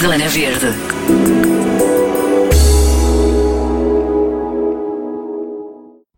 Zona 0.00 0.28
Verde. 0.28 1.59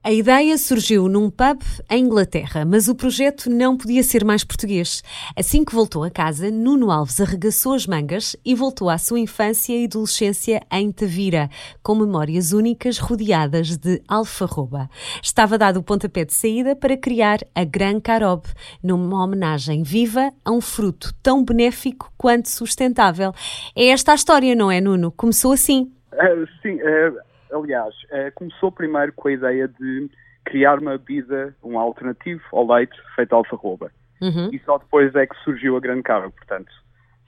A 0.05 0.11
ideia 0.11 0.59
surgiu 0.59 1.09
num 1.09 1.31
pub 1.31 1.63
em 1.89 2.07
Inglaterra, 2.07 2.65
mas 2.65 2.89
o 2.89 2.95
projeto 2.95 3.49
não 3.49 3.77
podia 3.77 4.03
ser 4.03 4.25
mais 4.25 4.43
português. 4.43 5.01
Assim 5.37 5.65
que 5.65 5.73
voltou 5.73 6.03
a 6.03 6.11
casa, 6.11 6.51
Nuno 6.51 6.91
Alves 6.91 7.21
arregaçou 7.21 7.75
as 7.75 7.87
mangas 7.87 8.35
e 8.45 8.53
voltou 8.53 8.91
à 8.91 8.99
sua 8.99 9.21
infância 9.21 9.73
e 9.73 9.85
adolescência 9.85 10.61
em 10.73 10.91
Tavira, 10.91 11.49
com 11.85 11.95
memórias 11.95 12.53
únicas 12.53 12.99
rodeadas 12.99 13.77
de 13.77 14.03
alfarroba. 14.09 14.91
Estava 15.23 15.57
dado 15.57 15.77
o 15.77 15.85
pontapé 15.85 16.25
de 16.25 16.35
saída 16.35 16.75
para 16.75 16.97
criar 16.97 17.39
a 17.55 17.63
Gran 17.63 18.01
Carob, 18.01 18.43
numa 18.83 19.23
homenagem 19.23 19.85
viva 19.85 20.33
a 20.45 20.51
um 20.51 20.61
fruto 20.61 21.15
tão 21.23 21.45
benéfico 21.45 22.13
quanto 22.19 22.49
sustentável. 22.49 23.33
É 23.77 23.87
esta 23.91 24.11
a 24.11 24.17
história, 24.17 24.57
não 24.57 24.69
é, 24.69 24.81
Nuno? 24.81 25.13
Começou 25.13 25.53
assim. 25.53 25.93
Uh, 26.13 26.45
sim, 26.61 26.75
uh 26.75 27.32
aliás, 27.53 27.95
uh, 28.05 28.33
começou 28.35 28.73
primeiro 28.73 29.13
com 29.13 29.29
a 29.29 29.33
ideia 29.33 29.69
de 29.69 30.11
criar 30.45 30.79
uma 30.79 30.99
bebida, 30.99 31.55
um 31.63 31.79
alternativo 31.79 32.43
ao 32.53 32.67
leite 32.67 32.97
feito 33.15 33.35
alfarroba. 33.35 33.91
Uhum. 34.21 34.51
E 34.53 34.59
só 34.61 34.79
depois 34.79 35.15
é 35.15 35.27
que 35.27 35.37
surgiu 35.45 35.77
a 35.77 35.81
grande 35.81 36.03
cara. 36.03 36.31
Portanto, 36.31 36.71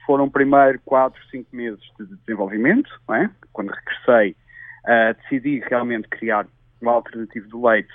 foram 0.07 0.29
primeiro 0.29 0.81
4, 0.85 1.21
5 1.31 1.55
meses 1.55 1.81
de 1.99 2.07
desenvolvimento, 2.07 2.91
é? 3.13 3.29
quando 3.53 3.71
regressei, 3.71 4.37
uh, 4.85 5.15
decidi 5.23 5.63
realmente 5.69 6.09
criar 6.09 6.47
um 6.83 6.89
alternativo 6.89 7.49
do 7.49 7.67
leite 7.67 7.93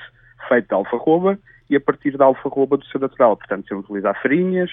feito 0.47 0.67
de 0.67 0.73
alfarroba 0.73 1.38
e 1.69 1.75
a 1.75 1.81
partir 1.81 2.17
da 2.17 2.25
alfarroba 2.25 2.77
do 2.77 2.85
seu 2.85 2.99
natural, 2.99 3.38
portanto, 3.38 3.67
sem 3.67 3.77
utilizar 3.77 4.19
farinhas, 4.21 4.71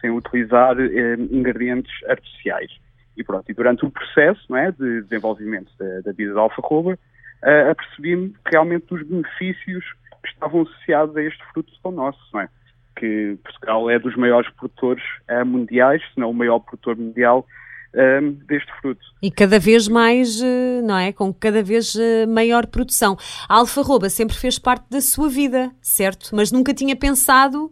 sem 0.00 0.10
utilizar 0.10 0.78
eh, 0.80 1.16
ingredientes 1.30 1.92
artificiais. 2.08 2.70
E 3.16 3.24
pronto, 3.24 3.50
e 3.50 3.54
durante 3.54 3.84
o 3.84 3.90
processo 3.90 4.40
não 4.48 4.56
é, 4.56 4.70
de 4.70 5.02
desenvolvimento 5.02 5.70
da, 5.78 6.00
da 6.00 6.12
vida 6.12 6.32
da 6.32 6.40
alfarroba, 6.40 6.98
uh, 7.42 7.70
apercebi-me 7.70 8.34
realmente 8.46 8.86
dos 8.86 9.06
benefícios 9.06 9.84
que 10.22 10.28
estavam 10.28 10.62
associados 10.62 11.16
a 11.16 11.22
este 11.22 11.42
fruto 11.52 11.72
tão 11.82 11.92
nosso, 11.92 12.18
não 12.32 12.40
é? 12.40 12.48
Que 12.96 13.38
Portugal 13.42 13.88
é 13.90 13.98
dos 13.98 14.14
maiores 14.16 14.50
produtores 14.52 15.02
uh, 15.30 15.44
mundiais, 15.44 16.02
se 16.12 16.20
não 16.20 16.30
o 16.30 16.34
maior 16.34 16.60
produtor 16.60 16.96
mundial 16.96 17.46
uh, 17.94 18.30
deste 18.46 18.70
fruto. 18.80 19.00
E 19.22 19.30
cada 19.30 19.58
vez 19.58 19.88
mais, 19.88 20.40
não 20.84 20.98
é? 20.98 21.12
Com 21.12 21.32
cada 21.32 21.62
vez 21.62 21.96
maior 22.28 22.66
produção. 22.66 23.16
A 23.48 23.56
alfarroba 23.56 24.08
sempre 24.08 24.36
fez 24.36 24.58
parte 24.58 24.88
da 24.90 25.00
sua 25.00 25.28
vida, 25.28 25.70
certo? 25.80 26.30
Mas 26.34 26.52
nunca 26.52 26.74
tinha 26.74 26.94
pensado. 26.94 27.70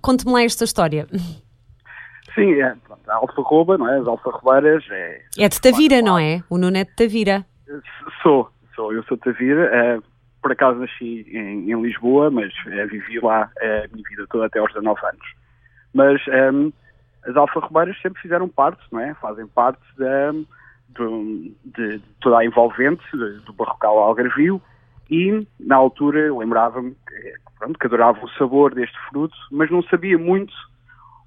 Conte-me 0.00 0.32
lá 0.32 0.42
esta 0.42 0.64
história. 0.64 1.06
Sim, 2.36 2.60
é, 2.60 2.76
pronto, 2.86 3.10
a 3.10 3.14
alfarroba, 3.14 3.78
não 3.78 3.88
é? 3.88 3.98
As 3.98 4.06
alfarrobeiras 4.06 4.84
é... 4.90 5.22
É 5.38 5.48
de 5.48 5.60
Tavira, 5.60 6.02
não 6.02 6.18
é? 6.18 6.42
O 6.50 6.58
Nuno 6.58 6.76
é 6.76 6.84
de 6.84 6.94
Tavira. 6.94 7.46
Sou, 8.22 8.50
sou. 8.74 8.92
Eu 8.92 9.02
sou 9.04 9.16
de 9.16 9.22
Tavira. 9.22 9.98
Uh, 9.98 10.02
por 10.42 10.52
acaso 10.52 10.78
nasci 10.78 11.26
em, 11.32 11.72
em 11.72 11.82
Lisboa, 11.82 12.30
mas 12.30 12.52
uh, 12.66 12.86
vivi 12.88 13.18
lá 13.20 13.50
uh, 13.56 13.84
a 13.84 13.88
minha 13.92 14.04
vida 14.08 14.26
toda 14.28 14.46
até 14.46 14.58
aos 14.58 14.72
19 14.74 15.00
anos. 15.06 15.26
Mas 15.94 16.20
um, 16.28 16.32
ehm, 16.32 16.72
as 17.26 17.36
alfarrobeiras 17.36 18.00
sempre 18.02 18.20
fizeram 18.20 18.48
parte, 18.48 18.82
não 18.92 19.00
é? 19.00 19.14
Fazem 19.14 19.46
parte 19.46 19.82
da, 19.96 20.32
de, 20.90 21.54
de, 21.64 22.02
toda 22.20 22.38
a 22.38 22.44
envolvente 22.44 23.02
do 23.16 23.52
barrocal 23.54 23.98
algarvio 23.98 24.60
e, 25.10 25.46
na 25.58 25.76
altura, 25.76 26.32
lembrava-me 26.34 26.94
que, 27.08 27.78
que 27.80 27.86
adorava 27.86 28.22
o 28.22 28.28
sabor 28.32 28.74
deste 28.74 28.96
fruto, 29.08 29.34
mas 29.50 29.70
não 29.70 29.82
sabia 29.84 30.18
muito 30.18 30.52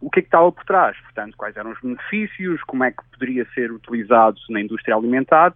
o 0.02 0.10
que 0.10 0.20
é 0.20 0.22
que 0.22 0.28
estava 0.28 0.52
por 0.52 0.64
trás, 0.64 0.98
portanto, 1.02 1.36
quais 1.38 1.56
eram 1.58 1.72
os 1.72 1.82
benefícios, 1.82 2.62
como 2.64 2.84
é 2.84 2.92
que 2.92 3.04
poderia 3.12 3.46
ser 3.54 3.72
utilizado 3.72 4.38
na 4.50 4.62
indústria 4.62 4.96
alimentar? 4.96 5.54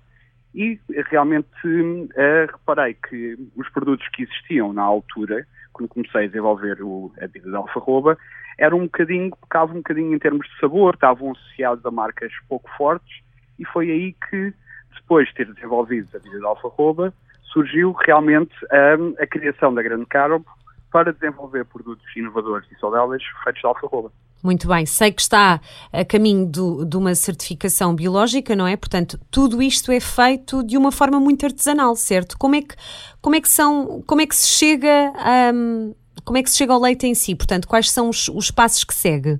E 0.54 0.80
realmente 1.10 1.48
uh, 1.66 2.52
reparei 2.52 2.94
que 2.94 3.38
os 3.56 3.68
produtos 3.70 4.08
que 4.10 4.24
existiam 4.24 4.72
na 4.72 4.84
altura, 4.84 5.48
quando 5.72 5.90
comecei 5.90 6.26
a 6.26 6.28
desenvolver 6.28 6.82
o, 6.84 7.12
a 7.20 7.26
vida 7.26 7.50
da 7.50 7.58
alfarroba, 7.58 8.18
eram 8.58 8.80
um 8.80 8.84
bocadinho, 8.84 9.36
pecavam 9.36 9.76
um 9.76 9.80
bocadinho 9.80 10.14
em 10.14 10.20
termos 10.20 10.48
de 10.48 10.60
sabor, 10.60 10.94
estavam 10.94 11.32
associados 11.32 11.84
a 11.86 11.92
marcas 11.92 12.32
pouco 12.48 12.70
fortes 12.78 13.24
e 13.58 13.66
foi 13.66 13.90
aí 13.90 14.16
que, 14.30 14.54
depois 14.96 15.28
de 15.30 15.34
ter 15.36 15.52
desenvolvido 15.54 16.10
a 16.16 16.20
vida 16.20 16.40
da 16.40 16.50
alfarroba, 16.50 17.14
surgiu 17.52 17.92
realmente 17.94 18.54
um, 19.00 19.16
a 19.20 19.26
criação 19.26 19.74
da 19.74 19.82
Grande 19.82 20.06
Carob 20.06 20.46
para 20.94 21.12
desenvolver 21.12 21.66
produtos 21.66 22.06
inovadores 22.16 22.68
e 22.72 22.80
saudáveis 22.80 23.24
feitos 23.44 23.62
de 23.62 23.68
alfarroba. 23.68 24.12
Muito 24.44 24.68
bem, 24.68 24.86
sei 24.86 25.12
que 25.12 25.22
está 25.22 25.60
a 25.92 26.06
caminho 26.06 26.46
do, 26.46 26.86
de 26.86 26.98
uma 26.98 27.16
certificação 27.16 27.96
biológica, 27.96 28.56
não 28.56 28.68
é? 28.68 28.78
Portanto, 28.78 29.20
tudo 29.32 29.62
isto 29.62 29.92
é 29.92 30.00
feito 30.00 30.64
de 30.64 30.78
uma 30.78 30.92
forma 30.92 31.20
muito 31.20 31.46
artesanal, 31.46 31.96
certo? 31.96 32.38
Como 32.38 32.54
é 32.56 32.62
que, 32.62 32.76
como 33.22 33.36
é 33.36 33.42
que 33.42 33.50
são, 33.50 34.04
como 34.06 34.22
é 34.22 34.28
que 34.28 34.36
se 34.36 34.48
chega 34.48 35.12
um, 35.56 35.96
como 36.24 36.38
é 36.38 36.44
que 36.44 36.52
se 36.52 36.58
chega 36.58 36.74
ao 36.74 36.80
leite 36.80 37.08
em 37.08 37.16
si? 37.16 37.36
Portanto, 37.36 37.68
quais 37.68 37.90
são 37.90 38.10
os, 38.10 38.28
os 38.30 38.52
passos 38.52 38.84
que 38.84 38.94
segue? 38.94 39.40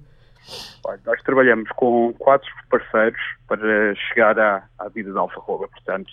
Nós 1.06 1.22
trabalhamos 1.24 1.70
com 1.72 2.14
quatro 2.14 2.50
parceiros 2.70 3.20
para 3.48 3.96
chegar 3.96 4.38
à, 4.38 4.64
à 4.80 4.90
vida 4.90 5.14
da 5.14 5.22
alfarroba, 5.22 5.68
portanto, 5.68 6.12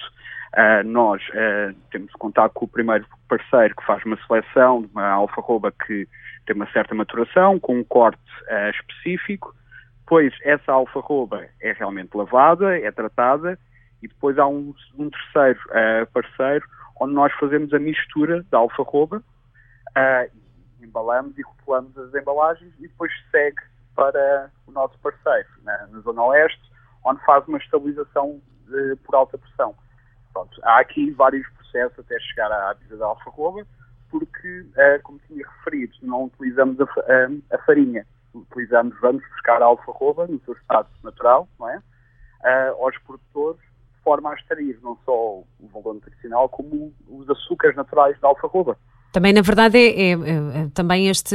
uh, 0.55 0.87
nós 0.87 1.23
uh, 1.31 1.75
temos 1.91 2.13
contato 2.13 2.53
com 2.53 2.65
o 2.65 2.69
primeiro 2.69 3.07
parceiro 3.29 3.75
que 3.75 3.85
faz 3.85 4.05
uma 4.05 4.19
seleção 4.27 4.83
de 4.83 4.89
uma 4.93 5.09
alfarroba 5.09 5.73
que 5.73 6.07
tem 6.47 6.57
uma 6.57 6.71
certa 6.73 6.95
maturação, 6.95 7.59
com 7.59 7.79
um 7.79 7.85
corte 7.85 8.21
uh, 8.43 8.71
específico, 8.71 9.55
depois 10.01 10.33
essa 10.43 10.73
alfarroba 10.73 11.47
é 11.61 11.73
realmente 11.73 12.17
lavada, 12.17 12.79
é 12.79 12.91
tratada, 12.91 13.59
e 14.03 14.09
depois 14.09 14.39
há 14.39 14.47
um, 14.47 14.75
um 14.99 15.11
terceiro 15.11 15.61
parceiro 16.13 16.67
onde 16.99 17.15
nós 17.15 17.33
fazemos 17.35 17.73
a 17.73 17.79
mistura 17.79 18.43
da 18.51 18.59
alfarroba, 18.59 19.23
embalamos 20.83 21.39
e 21.39 21.43
rotulamos 21.43 21.97
as 21.97 22.15
embalagens 22.15 22.73
e 22.79 22.89
depois 22.89 23.13
segue 23.31 23.61
para 23.95 24.51
o 24.71 24.73
nosso 24.73 24.99
parceiro, 25.01 25.49
na, 25.63 25.87
na 25.89 26.01
Zona 26.01 26.23
Oeste, 26.25 26.71
onde 27.05 27.25
faz 27.25 27.47
uma 27.47 27.59
estabilização 27.59 28.41
por 29.05 29.15
alta 29.15 29.37
pressão. 29.37 29.75
Pronto, 30.33 30.61
há 30.63 30.81
aqui 30.81 31.11
vários 31.11 31.49
processos 31.51 31.99
até 31.99 32.19
chegar 32.21 32.51
à 32.53 32.73
vida 32.75 32.97
da 32.97 33.07
alfarroba, 33.07 33.67
porque, 34.11 34.61
uh, 34.61 35.03
como 35.03 35.19
tinha 35.27 35.47
referido, 35.47 35.95
não 36.03 36.25
utilizamos 36.25 36.81
a, 36.81 36.85
a, 36.85 37.57
a, 37.57 37.59
farinha. 37.65 38.07
Utilizamos, 38.35 38.99
vamos 39.01 39.27
buscar 39.31 39.61
a 39.63 39.67
alfarroba 39.67 40.27
no 40.27 40.41
seu 40.41 40.55
estado 40.55 40.89
natural, 41.03 41.49
não 41.59 41.69
é? 41.69 41.79
Uh, 41.79 42.85
aos 42.85 42.97
produtores, 42.99 43.61
de 43.61 44.03
forma 44.03 44.31
a 44.31 44.35
extrair 44.35 44.79
não 44.83 44.97
só 45.05 45.13
o 45.13 45.47
valor 45.73 45.95
nutricional, 45.95 46.49
como 46.49 46.93
os 47.09 47.29
açúcares 47.29 47.77
naturais 47.77 48.19
da 48.21 48.29
alfarroba. 48.29 48.77
Também, 49.12 49.32
na 49.32 49.43
verdade, 49.43 49.76
é, 49.76 50.10
é, 50.10 50.12
é, 50.12 50.16
também 50.72 51.09
este 51.09 51.34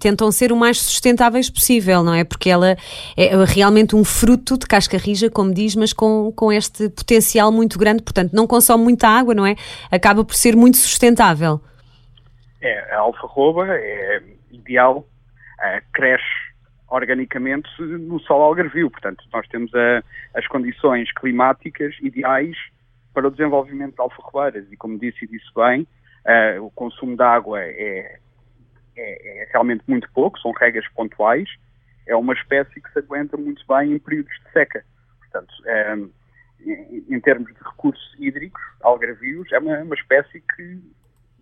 tentam 0.00 0.32
ser 0.32 0.50
o 0.50 0.56
mais 0.56 0.80
sustentáveis 0.80 1.48
possível, 1.48 2.02
não 2.02 2.12
é? 2.12 2.24
Porque 2.24 2.50
ela 2.50 2.76
é 3.16 3.44
realmente 3.46 3.94
um 3.94 4.04
fruto 4.04 4.58
de 4.58 4.66
casca 4.66 4.98
rija, 4.98 5.30
como 5.30 5.54
diz, 5.54 5.76
mas 5.76 5.92
com, 5.92 6.32
com 6.32 6.52
este 6.52 6.88
potencial 6.88 7.52
muito 7.52 7.78
grande, 7.78 8.02
portanto, 8.02 8.32
não 8.32 8.46
consome 8.48 8.82
muita 8.82 9.06
água, 9.08 9.32
não 9.32 9.46
é? 9.46 9.54
Acaba 9.92 10.24
por 10.24 10.34
ser 10.34 10.56
muito 10.56 10.76
sustentável. 10.76 11.60
É, 12.60 12.94
a 12.94 12.98
alfarroba 12.98 13.66
é 13.70 14.20
ideal, 14.50 15.06
é, 15.60 15.82
cresce 15.92 16.24
organicamente 16.88 17.68
no 17.80 18.20
solo 18.20 18.44
algarvio, 18.44 18.90
portanto 18.90 19.24
nós 19.32 19.46
temos 19.48 19.72
a, 19.74 20.02
as 20.34 20.46
condições 20.46 21.12
climáticas 21.12 21.94
ideais 22.00 22.56
para 23.12 23.26
o 23.26 23.30
desenvolvimento 23.30 23.94
de 23.94 24.00
alfarrobeiras 24.00 24.70
e 24.70 24.76
como 24.76 24.98
disse 24.98 25.24
e 25.24 25.28
disse 25.28 25.46
bem, 25.54 25.86
é, 26.26 26.58
o 26.60 26.70
consumo 26.70 27.16
de 27.16 27.22
água 27.22 27.60
é, 27.60 28.18
é, 28.96 29.42
é, 29.42 29.48
realmente 29.52 29.82
muito 29.86 30.10
pouco, 30.12 30.38
são 30.38 30.52
regras 30.52 30.86
pontuais, 30.94 31.48
é 32.06 32.14
uma 32.14 32.34
espécie 32.34 32.80
que 32.80 32.92
se 32.92 32.98
aguenta 32.98 33.36
muito 33.36 33.64
bem 33.66 33.92
em 33.92 33.98
períodos 33.98 34.32
de 34.44 34.52
seca. 34.52 34.84
Portanto, 35.20 35.54
é, 35.66 35.96
em, 36.60 37.04
em, 37.08 37.20
termos 37.20 37.52
de 37.52 37.60
recursos 37.62 38.14
hídricos, 38.18 38.62
algarvios, 38.82 39.50
é 39.52 39.58
uma, 39.58 39.78
uma 39.78 39.94
espécie 39.94 40.42
que 40.54 40.80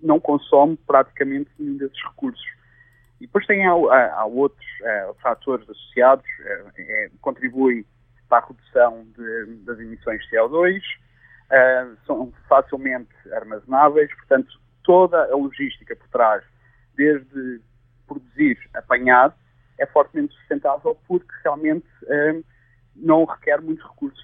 não 0.02 0.18
consome 0.18 0.76
praticamente 0.86 1.50
nenhum 1.58 1.76
desses 1.76 2.02
recursos. 2.04 2.44
E 3.20 3.26
depois 3.26 3.46
tem 3.46 3.64
há, 3.66 3.72
há 3.72 4.24
outros 4.24 4.66
uh, 4.80 5.14
fatores 5.22 5.68
associados, 5.70 6.24
uh, 6.40 6.72
é, 6.76 7.10
contribui 7.20 7.86
para 8.28 8.38
a 8.38 8.48
redução 8.48 9.06
de, 9.16 9.56
das 9.64 9.78
emissões 9.78 10.20
de 10.22 10.36
CO2, 10.36 10.80
uh, 10.80 11.96
são 12.04 12.32
facilmente 12.48 13.12
armazenáveis, 13.32 14.12
portanto, 14.16 14.60
toda 14.82 15.24
a 15.24 15.36
logística 15.36 15.94
por 15.96 16.08
trás, 16.08 16.42
desde 16.96 17.60
produzir, 18.06 18.58
apanhar, 18.74 19.34
é 19.78 19.86
fortemente 19.86 20.34
sustentável 20.34 20.96
porque 21.06 21.32
realmente 21.44 21.86
não 22.94 23.24
requer 23.24 23.60
muitos 23.60 23.84
recursos. 23.84 24.22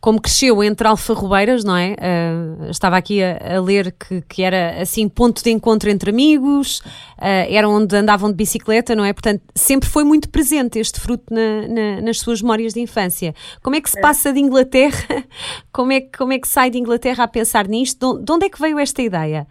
como 0.00 0.20
cresceu 0.20 0.62
entre 0.62 0.86
alfarrobeiras, 0.86 1.64
não 1.64 1.76
é? 1.76 1.94
Uh, 1.94 2.70
estava 2.70 2.96
aqui 2.96 3.20
a, 3.20 3.56
a 3.56 3.60
ler 3.60 3.92
que, 3.92 4.22
que, 4.22 4.42
era 4.42 4.80
assim 4.80 5.08
ponto 5.08 5.42
de 5.42 5.50
encontro 5.50 5.90
entre 5.90 6.10
amigos, 6.10 6.78
uh, 7.18 7.48
era 7.48 7.68
onde 7.68 7.96
andavam 7.96 8.30
de 8.30 8.36
bicicleta, 8.36 8.94
não 8.94 9.04
é? 9.04 9.12
Portanto, 9.12 9.42
sempre 9.54 9.88
foi 9.88 10.04
muito 10.04 10.28
presente 10.28 10.78
este 10.78 11.00
fruto 11.00 11.24
na, 11.34 11.66
na, 11.66 12.00
nas 12.02 12.20
suas 12.20 12.40
memórias 12.40 12.72
de 12.74 12.80
infância. 12.80 13.34
Como 13.60 13.74
é 13.74 13.80
que 13.80 13.90
se 13.90 13.98
é. 13.98 14.00
passa 14.00 14.32
de 14.32 14.38
Inglaterra? 14.38 15.24
Como 15.72 15.92
é, 15.92 16.00
como 16.00 16.32
é 16.32 16.38
que 16.38 16.48
sai 16.48 16.70
de 16.70 16.78
Inglaterra 16.78 17.24
a 17.24 17.28
pensar 17.28 17.68
nisto? 17.68 18.18
De 18.18 18.32
onde 18.32 18.46
é 18.46 18.48
que 18.48 18.60
veio 18.60 18.78
esta 18.78 19.02
ideia? 19.02 19.46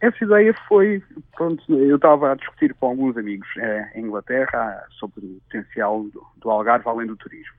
Essa 0.00 0.24
ideia 0.24 0.54
foi, 0.66 1.02
pronto, 1.36 1.62
eu 1.74 1.96
estava 1.96 2.32
a 2.32 2.34
discutir 2.34 2.72
com 2.74 2.86
alguns 2.86 3.18
amigos 3.18 3.46
eh, 3.58 3.90
em 3.94 4.06
Inglaterra 4.06 4.82
sobre 4.98 5.26
o 5.26 5.40
potencial 5.42 6.04
do, 6.04 6.26
do 6.38 6.50
Algarve 6.50 6.88
além 6.88 7.06
do 7.06 7.16
turismo. 7.16 7.54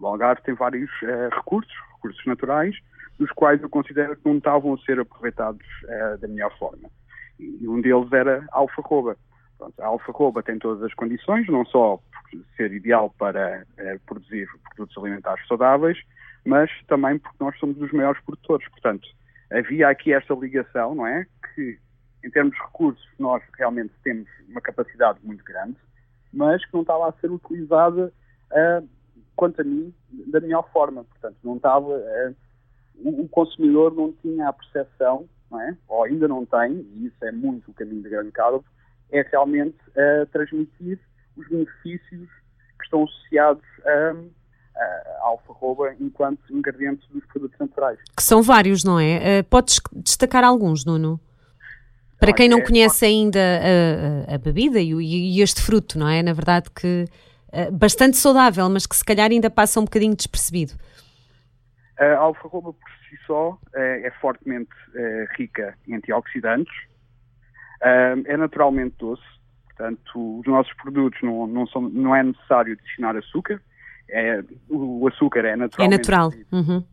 O 0.00 0.04
Algarve 0.04 0.42
tem 0.42 0.54
vários 0.54 0.90
eh, 1.04 1.28
recursos, 1.32 1.72
recursos 1.94 2.26
naturais, 2.26 2.74
dos 3.16 3.30
quais 3.30 3.62
eu 3.62 3.70
considero 3.70 4.16
que 4.16 4.28
não 4.28 4.38
estavam 4.38 4.74
a 4.74 4.78
ser 4.78 4.98
aproveitados 4.98 5.64
eh, 5.86 6.16
da 6.16 6.26
melhor 6.26 6.56
forma. 6.58 6.90
E 7.38 7.68
um 7.68 7.80
deles 7.80 8.12
era 8.12 8.44
a 8.50 8.58
alfarroba. 8.58 9.16
Pronto, 9.56 9.80
a 9.80 9.86
alfarroba 9.86 10.42
tem 10.42 10.58
todas 10.58 10.82
as 10.82 10.92
condições, 10.94 11.46
não 11.46 11.64
só 11.64 11.96
por 11.96 12.44
ser 12.56 12.72
ideal 12.72 13.14
para 13.16 13.64
produzir 14.04 14.48
produtos 14.74 14.98
alimentares 14.98 15.46
saudáveis, 15.46 15.98
mas 16.44 16.70
também 16.88 17.18
porque 17.18 17.36
nós 17.38 17.56
somos 17.60 17.80
os 17.80 17.92
maiores 17.92 18.20
produtores. 18.24 18.68
Portanto, 18.68 19.06
havia 19.52 19.88
aqui 19.88 20.12
esta 20.12 20.34
ligação, 20.34 20.94
não 20.96 21.06
é? 21.06 21.26
Que, 21.58 21.76
em 22.24 22.30
termos 22.30 22.54
de 22.54 22.62
recursos, 22.62 23.04
nós 23.18 23.42
realmente 23.56 23.92
temos 24.04 24.28
uma 24.48 24.60
capacidade 24.60 25.18
muito 25.24 25.42
grande, 25.42 25.76
mas 26.32 26.64
que 26.64 26.72
não 26.72 26.82
estava 26.82 27.08
a 27.08 27.12
ser 27.14 27.32
utilizada, 27.32 28.12
uh, 28.52 28.88
quanto 29.34 29.60
a 29.60 29.64
mim, 29.64 29.92
da 30.28 30.38
melhor 30.38 30.70
forma. 30.72 31.02
Portanto, 31.02 31.36
não 31.42 31.56
estava. 31.56 31.88
Uh, 31.88 32.36
o, 33.04 33.28
consumidor 33.28 33.92
não 33.92 34.12
tinha 34.12 34.48
a 34.48 34.52
percepção, 34.52 35.28
é? 35.52 35.74
ou 35.88 36.04
ainda 36.04 36.28
não 36.28 36.46
tem, 36.46 36.86
e 36.94 37.06
isso 37.06 37.24
é 37.24 37.32
muito 37.32 37.72
o 37.72 37.74
caminho 37.74 38.02
de 38.02 38.08
grande 38.08 38.30
cabo, 38.30 38.64
é 39.10 39.22
realmente 39.22 39.78
uh, 39.90 40.24
transmitir 40.30 41.00
os 41.36 41.48
benefícios 41.48 42.28
que 42.78 42.84
estão 42.84 43.02
associados 43.02 43.64
a 43.84 44.14
a 45.20 45.26
alfarroba 45.26 45.92
enquanto 45.98 46.40
ingrediente 46.52 47.04
dos 47.12 47.24
produtos 47.26 47.58
naturais. 47.58 47.98
Que 48.16 48.22
são 48.22 48.40
vários, 48.42 48.84
não 48.84 49.00
é? 49.00 49.42
Podes 49.42 49.80
destacar 49.92 50.44
alguns, 50.44 50.84
Nuno? 50.84 51.20
Para 52.18 52.32
quem 52.32 52.48
não 52.48 52.58
é, 52.58 52.62
conhece 52.62 53.04
ainda 53.04 53.40
a, 54.28 54.34
a, 54.34 54.38
bebida 54.38 54.80
e, 54.80 54.92
e, 54.92 55.40
este 55.40 55.62
fruto, 55.62 55.98
não 55.98 56.08
é? 56.08 56.22
Na 56.22 56.32
verdade 56.32 56.68
que 56.70 57.04
uh, 57.52 57.72
bastante 57.72 58.16
saudável, 58.16 58.68
mas 58.68 58.86
que 58.86 58.96
se 58.96 59.04
calhar 59.04 59.30
ainda 59.30 59.48
passa 59.48 59.78
um 59.78 59.84
bocadinho 59.84 60.16
despercebido. 60.16 60.74
A 61.98 62.16
alfarroba 62.16 62.72
por 62.72 62.90
si 63.08 63.16
só 63.26 63.58
é, 63.74 64.06
é 64.06 64.10
fortemente 64.20 64.70
é, 64.94 65.26
rica 65.36 65.76
em 65.86 65.94
antioxidantes, 65.94 66.72
é 67.80 68.36
naturalmente 68.36 68.94
doce, 68.98 69.22
portanto 69.64 70.38
os 70.40 70.46
nossos 70.46 70.72
produtos 70.74 71.20
não, 71.22 71.46
não, 71.46 71.66
são, 71.66 71.82
não 71.82 72.14
é 72.14 72.22
necessário 72.22 72.72
adicionar 72.72 73.16
açúcar, 73.16 73.60
é, 74.10 74.42
o 74.68 75.06
açúcar 75.06 75.44
é 75.44 75.56
naturalmente, 75.56 75.94
é 75.94 75.98
natural. 75.98 76.28
extraído, 76.28 76.56
uhum. 76.56 76.84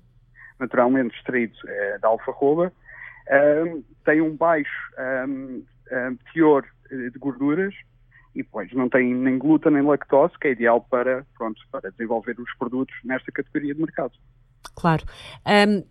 naturalmente 0.59 1.15
extraído 1.17 1.55
é, 1.65 1.99
da 1.99 2.07
alfarroba, 2.07 2.73
um, 3.31 3.83
tem 4.03 4.21
um 4.21 4.35
baixo 4.35 4.69
um, 5.27 5.63
um, 5.91 6.17
teor 6.33 6.65
de 6.89 7.17
gorduras 7.19 7.73
e 8.35 8.43
pois 8.43 8.71
não 8.73 8.89
tem 8.89 9.13
nem 9.13 9.37
glúten 9.37 9.71
nem 9.71 9.81
lactose, 9.81 10.37
que 10.39 10.47
é 10.49 10.51
ideal 10.51 10.81
para, 10.81 11.25
pronto, 11.37 11.59
para 11.71 11.89
desenvolver 11.91 12.39
os 12.39 12.53
produtos 12.57 12.95
nesta 13.03 13.31
categoria 13.31 13.73
de 13.73 13.79
mercado. 13.79 14.13
Claro. 14.75 15.05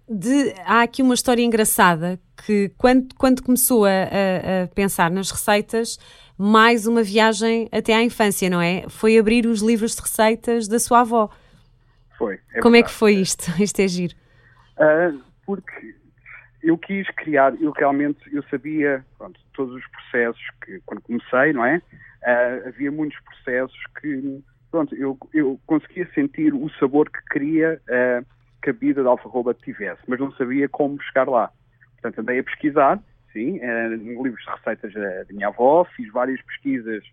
De, 0.09 0.55
há 0.67 0.83
aqui 0.83 1.03
uma 1.03 1.15
história 1.15 1.43
engraçada 1.43 2.21
que 2.45 2.71
quando, 2.77 3.15
quando 3.15 3.43
começou 3.43 3.87
a, 3.87 3.89
a, 3.89 4.65
a, 4.65 4.69
pensar 4.69 5.11
nas 5.11 5.31
receitas, 5.31 5.99
mais 6.37 6.87
uma 6.87 7.03
viagem 7.03 7.69
até 7.73 7.95
à 7.95 8.03
infância, 8.03 8.51
não 8.51 8.61
é? 8.61 8.85
Foi 8.89 9.17
abrir 9.17 9.47
os 9.47 9.63
livros 9.63 9.95
de 9.95 10.03
receitas 10.03 10.69
da 10.69 10.79
sua 10.79 11.01
avó. 11.01 11.31
Foi. 12.19 12.35
É 12.53 12.61
Como 12.61 12.73
verdade. 12.73 12.79
é 12.79 12.83
que 12.83 12.91
foi 12.91 13.15
isto? 13.15 13.51
Isto 13.63 13.81
é 13.81 13.89
giro. 13.89 14.15
Uh, 14.77 15.23
porque 15.47 15.95
eu 16.65 16.79
quis 16.79 17.07
criar, 17.11 17.55
eu 17.61 17.71
realmente, 17.73 18.19
eu 18.33 18.43
sabia, 18.45 19.05
pronto, 19.19 19.39
todos 19.53 19.75
os 19.75 19.87
processos 19.89 20.43
que, 20.65 20.81
quando 20.87 21.03
comecei, 21.03 21.53
não 21.53 21.65
é? 21.65 21.77
Uh, 21.77 22.69
havia 22.69 22.91
muitos 22.91 23.21
processos 23.21 23.79
que, 24.01 24.43
pronto, 24.71 24.95
eu, 24.95 25.19
eu 25.35 25.61
conseguia 25.67 26.09
sentir 26.15 26.55
o 26.55 26.71
sabor 26.81 27.11
que 27.11 27.23
queria 27.31 27.79
uh, 27.85 28.27
que 28.63 28.71
a 28.71 28.73
bebida 28.73 29.03
de 29.03 29.09
alfarroba 29.09 29.53
tivesse, 29.53 30.01
mas 30.09 30.19
não 30.19 30.33
sabia 30.33 30.67
como 30.67 31.01
chegar 31.03 31.29
lá. 31.29 31.51
Portanto, 32.01 32.21
andei 32.21 32.39
a 32.39 32.45
pesquisar, 32.45 32.99
sim, 33.31 33.59
uh, 33.59 34.23
livros 34.23 34.43
de 34.43 34.51
receitas 34.51 34.95
da, 34.95 35.23
da, 35.25 35.33
minha 35.35 35.49
avó, 35.49 35.85
fiz 35.95 36.11
várias 36.11 36.41
pesquisas 36.43 37.05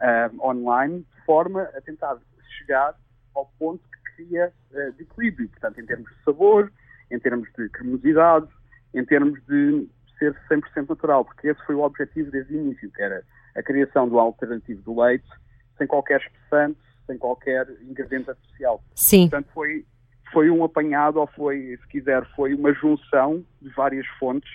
uh, 0.00 0.48
online, 0.48 1.00
de 1.14 1.24
forma 1.26 1.68
a 1.76 1.80
tentar 1.82 2.16
chegar 2.58 2.94
ao 3.34 3.52
ponto 3.58 3.82
que 3.82 4.16
queria 4.16 4.50
de 4.96 5.02
equilíbrio, 5.02 5.48
portanto, 5.48 5.80
em 5.80 5.86
termos 5.86 6.08
de 6.08 6.24
sabor, 6.24 6.72
em 7.10 7.18
termos 7.18 7.48
de 7.58 7.68
cremosidade, 7.68 8.46
em 8.94 9.04
termos 9.04 9.38
de 9.46 9.88
ser 10.18 10.34
100% 10.50 10.88
natural, 10.88 11.24
porque 11.24 11.48
esse 11.48 11.60
foi 11.66 11.74
o 11.74 11.82
objetivo 11.82 12.30
desde 12.30 12.54
o 12.54 12.60
início, 12.60 12.90
que 12.90 13.02
era 13.02 13.22
a 13.56 13.62
criação 13.62 14.08
do 14.08 14.18
alternativo 14.18 14.82
do 14.82 15.00
leite, 15.00 15.28
sem 15.76 15.86
qualquer 15.86 16.20
espessante, 16.20 16.78
sem 17.06 17.18
qualquer 17.18 17.68
ingrediente 17.82 18.30
artificial. 18.30 18.82
Sim. 18.94 19.28
Portanto, 19.28 19.50
foi 19.52 19.84
foi 20.32 20.50
um 20.50 20.64
apanhado, 20.64 21.20
ou 21.20 21.28
foi, 21.28 21.78
se 21.80 21.88
quiser, 21.88 22.26
foi 22.34 22.54
uma 22.54 22.74
junção 22.74 23.44
de 23.62 23.70
várias 23.70 24.06
fontes 24.18 24.50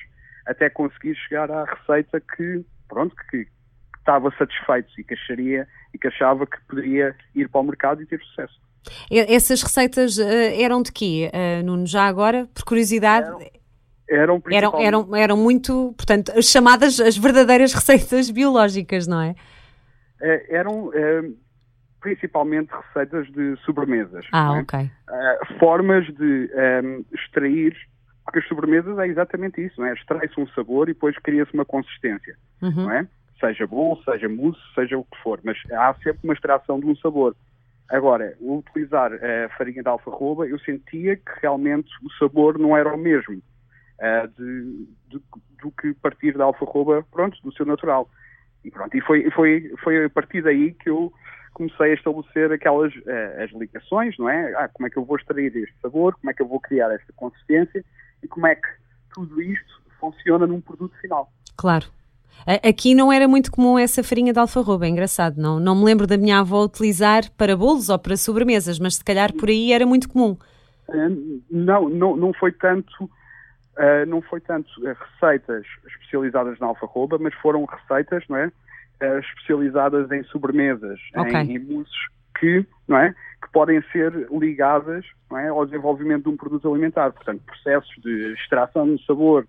até 0.46 0.70
conseguir 0.70 1.16
chegar 1.16 1.50
à 1.50 1.64
receita 1.64 2.20
que, 2.20 2.66
pronto, 2.90 3.16
que, 3.16 3.46
que 3.46 3.50
estava 3.98 4.30
satisfeito 4.38 4.90
e 4.98 5.04
que 5.06 5.14
acharia 5.14 5.66
e 5.94 5.98
que 5.98 6.08
achava 6.08 6.46
que 6.46 6.60
poderia 6.68 7.16
ir 7.34 7.48
para 7.48 7.62
o 7.62 7.64
mercado 7.64 8.02
e 8.02 8.06
ter 8.06 8.20
sucesso. 8.22 8.60
Essas 9.10 9.62
receitas 9.62 10.18
uh, 10.18 10.22
eram 10.22 10.82
de 10.82 10.92
quê, 10.92 11.32
uh, 11.34 11.64
Nuno? 11.64 11.86
Já 11.86 12.06
agora, 12.08 12.48
por 12.54 12.66
curiosidade? 12.66 13.28
Eram, 13.28 13.40
eram, 14.10 14.42
eram, 14.52 14.80
eram, 14.82 15.16
eram 15.16 15.38
muito, 15.38 15.94
portanto, 15.96 16.32
as 16.36 16.46
chamadas 16.46 17.00
as 17.00 17.18
verdadeiras 17.18 17.74
receitas 17.76 18.30
biológicas, 18.30 19.08
não 19.08 19.22
é? 19.22 19.36
é 20.22 20.56
eram 20.56 20.92
principalmente 22.02 22.72
receitas 22.72 23.28
de 23.32 23.56
sobremesas. 23.66 24.26
Ah, 24.32 24.58
é? 24.58 24.62
ok. 24.62 24.80
Uh, 24.80 25.60
formas 25.60 26.06
de 26.08 26.24
um, 26.24 26.60
ehm, 26.60 27.06
extrair, 27.14 27.76
porque 28.24 28.40
as 28.40 28.48
sobremesas 28.48 28.98
é 28.98 29.08
exatamente 29.08 29.64
isso, 29.64 29.80
não 29.80 29.88
é? 29.88 29.94
Extrai-se 29.94 30.40
um 30.40 30.48
sabor 30.50 30.90
e 30.90 30.94
depois 30.94 31.18
cria-se 31.20 31.54
uma 31.54 31.66
consistência, 31.66 32.36
uhum. 32.62 32.84
não 32.84 32.92
é? 32.92 33.08
Seja 33.40 33.66
bolo, 33.66 34.02
seja 34.04 34.28
mousse, 34.28 34.60
seja 34.76 34.98
o 34.98 35.04
que 35.04 35.18
for, 35.24 35.40
mas 35.44 35.58
há 35.72 35.94
sempre 36.04 36.20
uma 36.24 36.34
extração 36.34 36.80
de 36.80 36.86
um 36.86 36.96
sabor. 36.98 37.36
Agora, 37.90 38.36
utilizar 38.40 39.12
a 39.14 39.50
farinha 39.58 39.82
de 39.82 39.90
alfarroba, 39.90 40.46
eu 40.46 40.60
sentia 40.60 41.16
que 41.16 41.32
realmente 41.42 41.90
o 42.04 42.12
sabor 42.20 42.60
não 42.60 42.78
era 42.78 42.94
o 42.94 42.98
mesmo 42.98 43.42
uh, 44.00 44.28
de, 44.38 44.88
de, 45.10 45.22
do 45.62 45.72
que 45.72 45.94
partir 45.96 46.38
da 46.38 46.46
alfarroba, 46.46 47.06
pronto, 47.12 47.38
do 47.44 47.54
seu 47.54 47.66
natural. 47.66 48.10
E 48.64 48.72
pronto, 48.72 48.96
e 48.96 49.02
foi, 49.02 49.30
foi, 49.32 49.74
foi 49.84 50.06
a 50.06 50.10
partir 50.10 50.42
daí 50.42 50.74
que 50.74 50.90
eu 50.90 51.14
comecei 51.54 51.92
a 51.92 51.94
estabelecer 51.94 52.52
aquelas 52.52 52.94
uh, 52.96 53.44
as 53.44 53.52
ligações, 53.52 54.18
não 54.18 54.30
é? 54.30 54.54
Ah, 54.56 54.70
como 54.70 54.88
é 54.88 54.90
que 54.90 54.98
eu 54.98 55.06
vou 55.06 55.18
extrair 55.18 55.56
este 55.56 55.76
sabor, 55.82 56.16
como 56.16 56.30
é 56.30 56.34
que 56.34 56.42
eu 56.42 56.48
vou 56.48 56.60
criar 56.60 56.92
esta 56.92 57.12
consistência 57.14 57.84
e 58.24 58.28
como 58.28 58.48
é 58.48 58.56
que 58.56 58.68
tudo 59.14 59.42
isto 59.42 59.82
funciona 60.00 60.48
num 60.48 60.62
produto 60.62 60.96
final. 61.00 61.32
Claro. 61.58 61.86
Aqui 62.64 62.96
não 62.96 63.12
era 63.12 63.28
muito 63.28 63.52
comum 63.52 63.78
essa 63.78 64.02
farinha 64.02 64.32
de 64.32 64.40
alfarroba, 64.40 64.86
é 64.86 64.90
engraçado, 64.90 65.38
não, 65.38 65.60
não 65.60 65.76
me 65.76 65.84
lembro 65.84 66.08
da 66.08 66.18
minha 66.18 66.40
avó 66.40 66.64
utilizar 66.64 67.30
para 67.38 67.56
bolos 67.56 67.90
ou 67.90 68.00
para 68.00 68.16
sobremesas, 68.16 68.80
mas 68.80 68.96
se 68.96 69.04
calhar 69.04 69.34
por 69.34 69.50
aí 69.50 69.74
era 69.74 69.86
muito 69.86 70.08
comum. 70.08 70.38
Uh, 70.88 71.42
não, 71.52 71.90
não, 71.90 72.16
não 72.16 72.34
foi 72.34 72.54
tanto, 72.54 73.10
uh, 73.80 74.06
não 74.06 74.22
foi 74.22 74.40
tanto 74.42 74.70
receitas 74.84 75.66
especializadas 75.88 76.60
na 76.60 76.68
alfarroba, 76.68 77.18
mas 77.18 77.34
foram 77.36 77.66
receitas, 77.66 78.24
não 78.28 78.38
é? 78.38 78.52
uh, 79.02 79.20
especializadas 79.20 80.12
em 80.12 80.24
sobremesas, 80.26 81.00
okay. 81.16 81.36
em, 81.42 81.56
em 81.56 81.60
mousses 81.60 81.98
que, 82.40 82.66
não 82.88 82.98
é, 82.98 83.14
que 83.42 83.52
podem 83.52 83.82
ser 83.92 84.14
ligadas 84.32 85.06
é, 85.34 85.48
ao 85.48 85.66
desenvolvimento 85.66 86.24
de 86.24 86.30
um 86.30 86.38
produto 86.38 86.70
alimentar. 86.70 87.12
Portanto, 87.12 87.42
processos 87.46 87.94
de 88.02 88.34
extração 88.34 88.96
de 88.96 89.06
sabor 89.06 89.48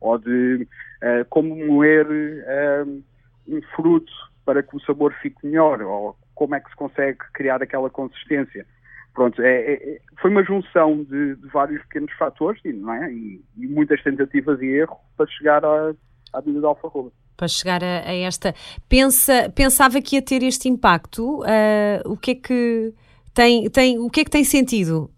ou 0.00 0.18
de 0.18 0.66
uh, 1.02 1.24
como 1.30 1.54
moer 1.66 2.06
uh, 2.06 3.02
um 3.48 3.62
fruto 3.76 4.12
para 4.44 4.62
que 4.62 4.76
o 4.76 4.80
sabor 4.80 5.14
fique 5.22 5.46
melhor 5.46 5.80
ou 5.82 6.16
como 6.34 6.54
é 6.56 6.60
que 6.60 6.70
se 6.70 6.76
consegue 6.76 7.18
criar 7.32 7.62
aquela 7.62 7.88
consistência. 7.88 8.66
Pronto, 9.14 9.42
é, 9.42 9.74
é, 9.74 9.98
foi 10.20 10.30
uma 10.30 10.42
junção 10.42 11.04
de, 11.04 11.36
de, 11.36 11.48
vários 11.48 11.82
pequenos 11.82 12.12
fatores 12.14 12.60
não 12.64 12.92
é? 12.94 13.12
e, 13.12 13.44
e 13.58 13.66
muitas 13.66 14.02
tentativas 14.02 14.60
e 14.62 14.66
erros 14.66 14.96
para 15.16 15.26
chegar 15.26 15.64
à, 15.64 15.92
à 16.32 16.40
vida 16.40 16.60
da 16.60 16.68
alfarroba 16.68 17.10
para 17.36 17.48
chegar 17.48 17.82
a, 17.82 18.08
a, 18.08 18.14
esta. 18.14 18.54
Pensa, 18.88 19.50
pensava 19.50 20.00
que 20.00 20.14
ia 20.14 20.22
ter 20.22 20.44
este 20.44 20.68
impacto. 20.68 21.40
Uh, 21.40 22.12
o 22.12 22.16
que 22.16 22.32
é 22.32 22.34
que 22.36 22.94
tem, 23.34 23.68
tem, 23.68 23.98
o 23.98 24.08
que 24.08 24.20
é 24.20 24.24
que 24.24 24.30
tem 24.30 24.44
sentido 24.44 25.10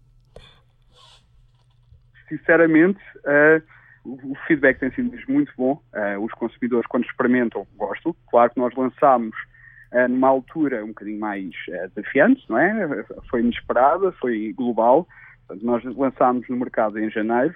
sinceramente, 2.27 2.99
uh, 3.25 3.61
o 4.05 4.35
feedback 4.47 4.79
tem 4.79 4.91
sido 4.91 5.11
muito 5.27 5.51
bom. 5.57 5.81
Uh, 5.93 6.23
os 6.23 6.31
consumidores, 6.33 6.87
quando 6.87 7.05
experimentam, 7.05 7.65
gostam. 7.75 8.15
Claro 8.29 8.51
que 8.51 8.59
nós 8.59 8.73
lançámos 8.75 9.35
numa 10.09 10.27
altura 10.27 10.83
um 10.83 10.89
bocadinho 10.89 11.19
mais 11.19 11.51
desafiante, 11.95 12.43
não 12.49 12.57
é? 12.57 13.05
Foi 13.29 13.41
inesperada, 13.41 14.11
foi 14.13 14.53
global. 14.53 15.07
Portanto, 15.47 15.65
nós 15.65 15.83
lançámos 15.95 16.47
no 16.49 16.57
mercado 16.57 16.99
em 16.99 17.09
janeiro, 17.09 17.55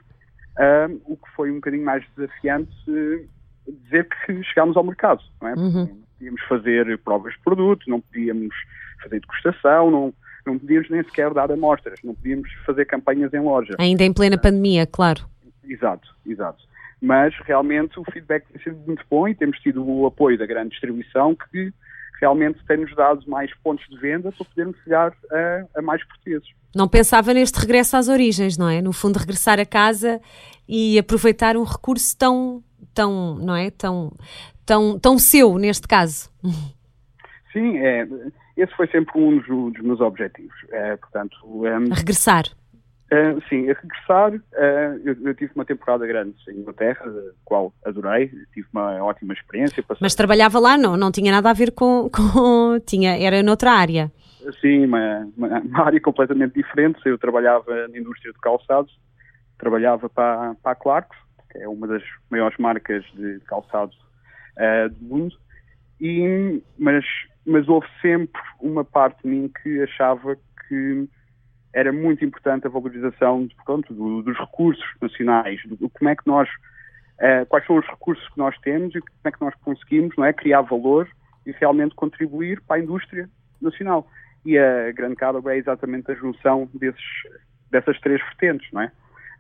o 1.05 1.17
que 1.17 1.29
foi 1.36 1.51
um 1.51 1.55
bocadinho 1.55 1.86
mais 1.86 2.03
desafiante 2.15 2.72
dizer 3.67 4.08
que 4.08 4.43
chegámos 4.43 4.75
ao 4.77 4.84
mercado, 4.84 5.22
não 5.41 5.48
é? 5.50 5.53
Uhum. 5.53 5.86
Não 5.86 6.00
podíamos 6.17 6.41
fazer 6.43 6.98
provas 7.00 7.34
de 7.34 7.39
produto, 7.39 7.89
não 7.89 8.01
podíamos 8.01 8.55
fazer 9.01 9.19
degustação, 9.19 9.91
não, 9.91 10.13
não 10.46 10.60
podíamos 10.60 10.89
nem 10.89 11.03
sequer 11.03 11.34
dar 11.34 11.51
amostras, 11.51 12.00
não 12.03 12.13
podíamos 12.13 12.51
fazer 12.65 12.86
campanhas 12.86 13.34
em 13.34 13.39
loja. 13.39 13.75
Ainda 13.79 14.03
em 14.03 14.13
plena 14.13 14.38
pandemia, 14.38 14.86
claro. 14.86 15.22
Exato, 15.63 16.15
exato. 16.25 16.63
Mas 17.01 17.34
realmente 17.46 18.00
o 18.00 18.03
feedback 18.12 18.46
tem 18.51 18.62
sido 18.62 18.77
muito 18.86 19.05
bom 19.10 19.27
e 19.27 19.36
temos 19.36 19.58
tido 19.60 19.86
o 19.88 20.05
apoio 20.05 20.38
da 20.38 20.46
grande 20.46 20.72
distribuição 20.72 21.36
que 21.36 21.72
realmente 22.20 22.60
tem-nos 22.68 22.94
dado 22.96 23.24
mais 23.28 23.54
pontos 23.64 23.88
de 23.90 23.98
venda 23.98 24.32
para 24.32 24.46
podermos 24.46 24.78
chegar 24.84 25.14
a, 25.32 25.80
a, 25.80 25.82
mais 25.82 26.04
portugueses. 26.06 26.48
Não 26.76 26.88
pensava 26.88 27.34
neste 27.34 27.60
regresso 27.60 27.98
às 27.98 28.08
origens, 28.08 28.58
não 28.58 28.70
é? 28.70 28.82
No 28.82 28.94
fundo, 28.94 29.18
regressar 29.18 29.60
a 29.60 29.66
casa 29.66 30.22
e 30.68 31.00
aproveitar 31.00 31.58
um 31.58 31.64
recurso 31.64 32.18
tão, 32.18 32.64
tão, 32.94 33.36
não 33.36 33.56
é? 33.56 33.72
Tão, 33.72 34.12
tão, 34.66 35.00
tão 35.00 35.18
seu, 35.18 35.58
neste 35.58 35.88
caso. 35.88 36.30
Sim, 37.52 37.78
é, 37.80 38.08
esse 38.56 38.76
foi 38.76 38.88
sempre 38.88 39.20
um 39.20 39.38
dos, 39.38 39.74
dos 39.74 39.84
meus 39.84 40.02
objetivos. 40.02 40.54
É, 40.72 40.96
portanto, 40.98 41.36
um, 41.46 41.94
regressar. 41.94 42.44
Uh, 43.12 43.42
sim, 43.50 43.68
a 43.68 43.74
regressar, 43.74 44.36
uh, 44.36 45.01
eu, 45.04 45.16
eu, 45.25 45.34
tive 45.34 45.51
uma 45.56 45.66
temporada 45.66 46.06
grande 46.06 46.36
em 46.48 46.60
Inglaterra, 46.60 47.04
a 47.08 47.32
qual 47.44 47.74
adorei, 47.84 48.28
tive 48.54 48.68
uma 48.72 49.04
ótima 49.04 49.34
experiência. 49.34 49.82
Passei... 49.82 49.98
Mas 50.00 50.13
trabalhava 50.13 50.60
lá, 50.60 50.78
não, 50.78 50.96
não 50.96 51.12
tinha 51.12 51.32
nada 51.32 51.50
a 51.50 51.54
ver 51.54 51.72
com, 51.72 52.08
com 52.13 52.80
tinha, 52.86 53.18
era 53.18 53.42
noutra 53.42 53.72
área. 53.72 54.12
Sim, 54.62 54.86
uma, 54.86 55.28
uma, 55.36 55.60
uma, 55.60 55.86
área 55.86 56.00
completamente 56.00 56.54
diferente, 56.54 57.00
eu 57.04 57.18
trabalhava 57.18 57.88
na 57.88 57.98
indústria 57.98 58.32
de 58.32 58.39
calçados, 58.39 58.96
trabalhava 59.58 60.08
para, 60.08 60.54
para 60.62 60.72
a 60.72 60.75
Clarks, 60.75 61.18
que 61.51 61.58
é 61.58 61.68
uma 61.68 61.88
das 61.88 62.04
maiores 62.30 62.58
marcas 62.60 63.04
de 63.16 63.39
calçados 63.48 63.98
uh, 64.56 64.88
do 64.88 65.04
mundo, 65.04 65.36
e, 66.00 66.62
mas, 66.78 67.04
mas 67.44 67.68
houve 67.68 67.88
sempre 68.04 68.39
uma 68.62 68.86
parte 68.86 69.24
de 69.24 69.30
mim 69.30 69.51
que 69.63 69.82
achava 69.82 70.38
que 70.68 71.10
era 71.74 71.92
muito 71.92 72.24
importante 72.26 72.68
a 72.68 72.70
valorização 72.70 73.48
pronto, 73.66 73.94
do, 73.94 74.22
dos 74.22 74.38
recursos 74.38 74.84
nacionais, 75.02 75.60
do, 75.66 75.90
como 75.90 76.10
é 76.10 76.16
que 76.16 76.26
nós, 76.26 76.50
uh, 76.50 77.46
quais 77.48 77.66
são 77.66 77.78
os 77.78 77.86
recursos 77.86 78.28
que 78.30 78.38
nós 78.38 78.58
temos 78.60 78.96
e 78.96 79.00
como 79.00 79.12
é 79.26 79.32
que 79.32 79.42
nós 79.42 79.54
conseguimos 79.64 80.16
não 80.18 80.26
é, 80.26 80.34
criar 80.34 80.62
valor 80.62 81.08
e 81.46 81.52
realmente 81.52 81.96
contribuir 81.96 82.62
para 82.62 82.78
a 82.78 82.80
indústria 82.80 83.30
nacional. 83.62 84.08
E 84.46 84.58
a 84.58 84.92
Grande 84.92 85.16
Cabo 85.16 85.48
é 85.50 85.58
exatamente 85.58 86.12
a 86.12 86.16
junção 86.16 86.70
desses, 86.74 87.04
dessas 87.70 88.00
três 88.00 88.22
vertentes, 88.22 88.68
não 88.72 88.82
é? 88.82 88.92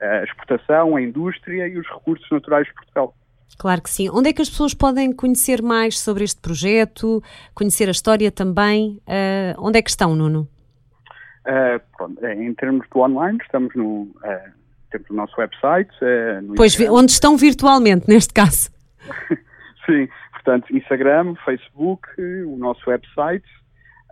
A 0.01 0.23
exportação, 0.23 0.95
a 0.95 1.01
indústria 1.01 1.67
e 1.67 1.77
os 1.77 1.87
recursos 1.87 2.29
naturais 2.31 2.67
de 2.67 2.73
Portugal. 2.73 3.13
Claro 3.57 3.81
que 3.81 3.89
sim. 3.89 4.09
Onde 4.09 4.29
é 4.29 4.33
que 4.33 4.41
as 4.41 4.49
pessoas 4.49 4.73
podem 4.73 5.11
conhecer 5.11 5.61
mais 5.61 5.99
sobre 5.99 6.23
este 6.23 6.39
projeto, 6.39 7.21
conhecer 7.53 7.87
a 7.87 7.91
história 7.91 8.31
também? 8.31 9.01
Uh, 9.07 9.55
onde 9.57 9.79
é 9.79 9.81
que 9.81 9.89
estão, 9.89 10.15
Nuno? 10.15 10.47
Uh, 11.49 11.81
pronto, 11.97 12.23
eh, 12.23 12.35
em 12.35 12.53
termos 12.53 12.87
do 12.93 12.99
online, 12.99 13.39
estamos 13.41 13.73
no, 13.73 14.03
uh, 14.03 14.51
temos 14.91 15.09
o 15.09 15.13
nosso 15.15 15.33
website. 15.39 15.89
Uh, 15.95 16.53
pois, 16.55 16.73
Instagram. 16.73 16.93
onde 16.93 17.11
estão 17.11 17.35
virtualmente, 17.35 18.07
neste 18.07 18.31
caso. 18.31 18.69
Sim, 19.83 20.07
portanto, 20.31 20.71
Instagram, 20.77 21.33
Facebook, 21.43 22.07
o 22.45 22.55
nosso 22.55 22.87
website. 22.87 23.47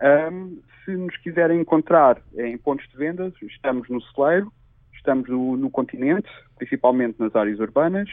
Um, 0.02 0.60
se 0.84 0.90
nos 0.96 1.16
quiserem 1.18 1.60
encontrar 1.60 2.20
em 2.36 2.58
pontos 2.58 2.88
de 2.88 2.96
vendas, 2.96 3.32
estamos 3.42 3.88
no 3.88 4.02
celeiro, 4.02 4.52
estamos 4.94 5.28
no, 5.28 5.56
no 5.56 5.70
continente, 5.70 6.28
principalmente 6.56 7.20
nas 7.20 7.36
áreas 7.36 7.60
urbanas, 7.60 8.08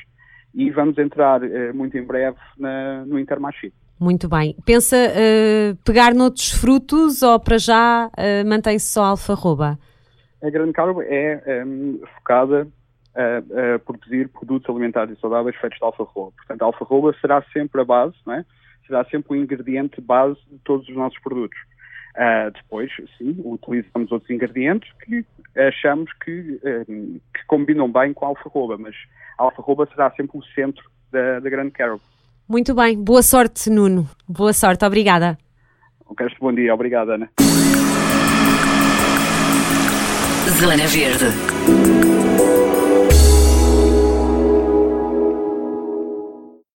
e 0.53 0.69
vamos 0.69 0.99
entrar 0.99 1.41
muito 1.73 1.97
em 1.97 2.03
breve 2.03 2.37
na, 2.59 3.03
no 3.05 3.17
Intermarché. 3.17 3.71
Muito 3.99 4.27
bem. 4.27 4.55
Pensa 4.65 4.97
uh, 4.97 5.75
pegar 5.85 6.13
noutros 6.13 6.51
frutos 6.51 7.23
ou 7.23 7.39
para 7.39 7.57
já 7.57 8.07
uh, 8.07 8.47
mantém-se 8.47 8.91
só 8.91 9.05
alfarroba? 9.05 9.79
A 10.43 10.49
Grande 10.49 10.73
Carbo 10.73 11.01
é 11.01 11.63
um, 11.65 12.01
focada 12.17 12.67
a, 13.15 13.75
a, 13.75 13.79
produzir 13.79 14.27
produtos 14.29 14.69
alimentares 14.69 15.17
e 15.17 15.21
saudáveis 15.21 15.55
feitos 15.55 15.79
de 15.79 15.85
alfarroba. 15.85 16.33
Portanto, 16.35 16.61
a 16.61 16.65
alfarroba 16.65 17.15
será 17.21 17.41
sempre 17.53 17.81
a 17.81 17.85
base, 17.85 18.15
não 18.25 18.33
é? 18.33 18.45
será 18.85 19.03
sempre 19.05 19.33
o 19.33 19.35
ingrediente 19.35 19.99
base 19.99 20.37
de 20.51 20.59
todos 20.59 20.87
os 20.87 20.95
nossos 20.95 21.17
produtos. 21.19 21.57
Uh, 22.15 22.51
depois, 22.51 22.91
sim, 23.17 23.41
utilizamos 23.43 24.11
outros 24.11 24.29
ingredientes 24.29 24.91
que 25.03 25.25
achamos 25.57 26.11
que, 26.23 26.59
que 27.33 27.45
combinam 27.47 27.91
bem 27.91 28.13
com 28.13 28.25
a 28.25 28.29
alfarroba, 28.29 28.77
mas 28.77 28.95
a 29.37 29.43
alfarroba 29.43 29.87
será 29.87 30.11
sempre 30.11 30.37
o 30.37 30.43
centro 30.53 30.83
da, 31.11 31.39
da 31.39 31.49
Grande 31.49 31.71
Carbo. 31.71 32.01
Muito 32.47 32.73
bem. 32.75 33.01
Boa 33.01 33.21
sorte, 33.21 33.69
Nuno. 33.69 34.07
Boa 34.27 34.53
sorte. 34.53 34.85
Obrigada. 34.85 35.37
Um 36.09 36.13
resto 36.17 36.37
bom 36.39 36.53
dia. 36.53 36.73
Obrigada, 36.73 37.15
Ana. 37.15 37.29
Zona 40.59 40.87
Verde. 40.87 42.14